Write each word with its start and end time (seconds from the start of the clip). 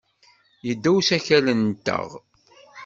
Yedda 0.67 0.89
usakal-nteɣ. 0.97 2.07